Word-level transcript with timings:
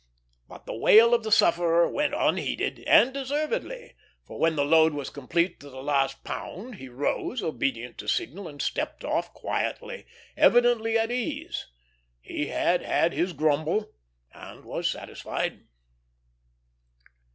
But 0.47 0.65
the 0.65 0.73
wail 0.73 1.13
of 1.13 1.23
the 1.23 1.31
sufferer 1.31 1.87
went 1.87 2.15
unheeded, 2.15 2.79
and 2.87 3.13
deservedly; 3.13 3.93
for 4.25 4.39
when 4.39 4.55
the 4.55 4.65
load 4.65 4.95
was 4.95 5.11
complete 5.11 5.59
to 5.59 5.69
the 5.69 5.83
last 5.83 6.23
pound 6.23 6.77
he 6.77 6.89
rose, 6.89 7.43
obedient 7.43 7.99
to 7.99 8.07
signal, 8.07 8.47
and 8.47 8.59
stepped 8.63 9.03
off 9.05 9.31
quietly, 9.31 10.07
evidently 10.35 10.97
at 10.97 11.11
ease. 11.11 11.67
He 12.19 12.47
had 12.47 12.81
had 12.81 13.13
his 13.13 13.31
grumble, 13.33 13.93
and 14.33 14.65
was 14.65 14.89
satisfied. 14.89 15.67